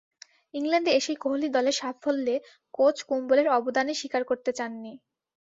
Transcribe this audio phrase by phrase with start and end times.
[0.53, 2.35] ইংল্যান্ডে এসেই কোহলি দলের সাফল্যে
[2.73, 4.93] কোচ কুম্বলের অবদানই স্বীকার করতে চাননি।